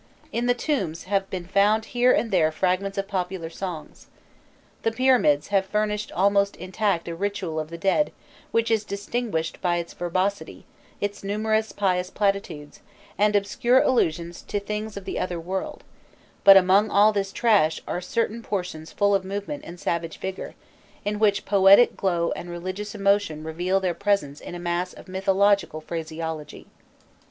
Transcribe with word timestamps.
In 0.31 0.47
the 0.47 0.55
tombs 0.55 1.03
have 1.03 1.29
been 1.29 1.45
found 1.45 1.85
here 1.93 2.11
and 2.11 2.31
there 2.31 2.51
fragments 2.51 2.97
of 2.97 3.07
popular 3.07 3.51
songs. 3.51 4.07
The 4.81 4.91
pyramids 4.91 5.49
have 5.49 5.63
furnished 5.67 6.11
almost 6.13 6.55
intact 6.55 7.07
a 7.07 7.13
ritual 7.13 7.59
of 7.59 7.69
the 7.69 7.77
dead 7.77 8.11
which 8.49 8.71
is 8.71 8.83
distinguished 8.83 9.61
by 9.61 9.77
its 9.77 9.93
verbosity, 9.93 10.65
its 10.99 11.23
numerous 11.23 11.71
pious 11.71 12.09
platitudes, 12.09 12.81
and 13.15 13.35
obscure 13.35 13.79
allusions 13.79 14.41
to 14.41 14.59
things 14.59 14.97
of 14.97 15.05
the 15.05 15.19
other 15.19 15.39
world; 15.39 15.83
but, 16.43 16.57
among 16.57 16.89
all 16.89 17.13
this 17.13 17.31
trash, 17.31 17.79
are 17.87 18.01
certain 18.01 18.41
portions 18.41 18.91
full 18.91 19.13
of 19.13 19.23
movement 19.23 19.63
and 19.63 19.79
savage 19.79 20.17
vigour, 20.17 20.55
in 21.05 21.19
which 21.19 21.45
poetic 21.45 21.95
glow 21.95 22.31
and 22.31 22.49
religious 22.49 22.95
emotion 22.95 23.43
reveal 23.43 23.79
their 23.79 23.93
presence 23.93 24.41
in 24.41 24.55
a 24.55 24.59
mass 24.59 24.93
of 24.93 25.07
mythological 25.07 25.79
phraseology. 25.79 26.65